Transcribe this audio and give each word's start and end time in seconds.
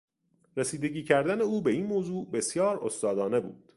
رسیدگی 0.57 1.03
کردن 1.03 1.41
او 1.41 1.61
به 1.61 1.71
این 1.71 1.85
موضوع 1.85 2.31
بسیار 2.31 2.85
استادانه 2.85 3.39
بود. 3.39 3.63